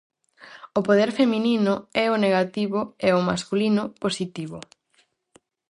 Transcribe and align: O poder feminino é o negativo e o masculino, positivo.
O 0.79 0.79
poder 0.87 1.09
feminino 1.19 1.73
é 2.03 2.05
o 2.15 2.19
negativo 2.25 2.79
e 3.07 3.09
o 3.19 3.25
masculino, 3.29 3.83
positivo. 4.03 4.57